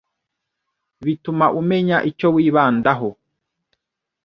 bituma 1.05 1.45
umenya 1.59 1.97
icyo 2.09 2.27
wibandaho 2.35 3.09